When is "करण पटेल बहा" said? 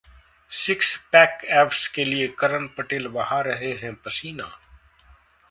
2.39-3.39